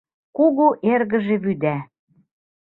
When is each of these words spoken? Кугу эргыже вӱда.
Кугу 0.35 0.67
эргыже 0.91 1.35
вӱда. 1.43 1.77